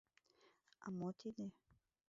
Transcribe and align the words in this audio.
—А 0.85 0.87
мо 0.97 1.09
тиде? 1.19 1.45